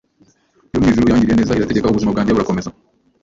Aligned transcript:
yo 0.71 0.77
mu 0.81 0.87
ijuru 0.89 1.09
yangiriye 1.09 1.35
neza 1.37 1.57
irategeka 1.57 1.89
ubuzima 1.91 2.11
bwanjye 2.13 2.31
burakomeza 2.33 2.69